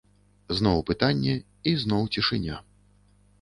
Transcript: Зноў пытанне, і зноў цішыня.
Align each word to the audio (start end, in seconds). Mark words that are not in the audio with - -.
Зноў 0.59 0.79
пытанне, 0.89 1.35
і 1.73 1.75
зноў 1.83 2.09
цішыня. 2.17 2.57